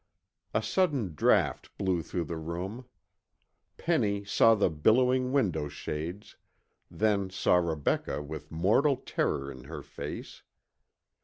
[0.55, 2.85] A sudden draft blew through the room.
[3.77, 6.37] Penny saw the billowing window shades,
[6.89, 10.41] then saw Rebecca with mortal terror in her face.